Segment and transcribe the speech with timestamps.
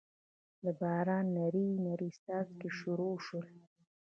[0.63, 3.47] دباران نري نري څاڅکي شورو شول